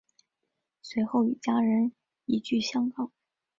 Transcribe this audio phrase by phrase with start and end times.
[0.81, 1.91] 随后与家人
[2.25, 3.11] 移居香港。